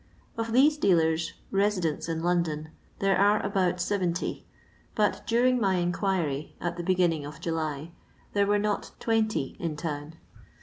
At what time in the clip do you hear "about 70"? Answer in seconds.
3.45-4.47